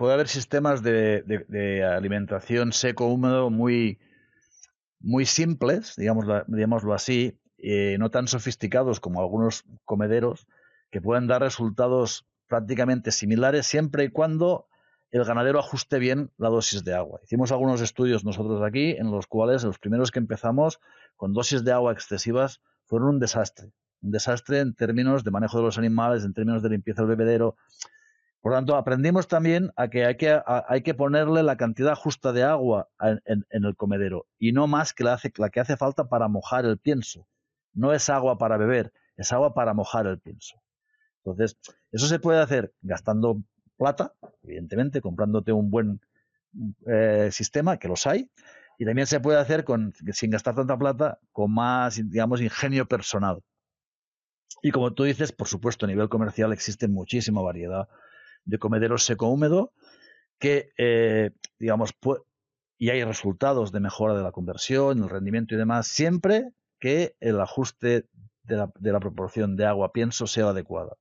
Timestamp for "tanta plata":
50.54-51.18